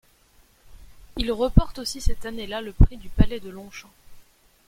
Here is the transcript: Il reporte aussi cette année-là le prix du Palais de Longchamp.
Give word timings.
Il 1.15 1.31
reporte 1.31 1.77
aussi 1.77 2.01
cette 2.01 2.25
année-là 2.25 2.59
le 2.61 2.73
prix 2.73 2.97
du 2.97 3.07
Palais 3.07 3.39
de 3.39 3.51
Longchamp. 3.51 3.91